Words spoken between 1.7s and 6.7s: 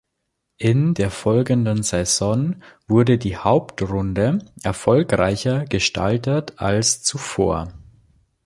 Saison wurde die Hauptrunde erfolgreicher gestaltet